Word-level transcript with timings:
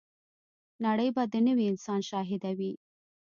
نړۍ 0.85 1.09
به 1.15 1.23
د 1.33 1.35
نوي 1.47 1.65
انسان 1.71 1.99
شاهده 2.09 2.51
وي. 2.57 2.71